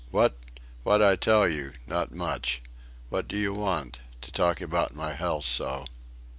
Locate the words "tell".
1.15-1.47